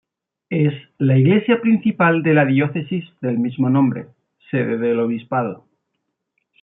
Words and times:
Es 0.49 0.73
la 0.97 1.15
Iglesia 1.15 1.61
principal 1.61 2.23
de 2.23 2.33
la 2.33 2.43
Diócesis 2.47 3.03
del 3.21 3.37
mismo 3.37 3.69
nombre, 3.69 4.07
sede 4.49 4.79
del 4.79 4.99
Obispado. 4.99 5.67